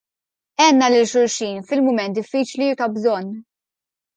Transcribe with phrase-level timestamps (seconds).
[0.63, 3.33] Għenna lil xulxin fil-mument diffiċli u ta' bżonn.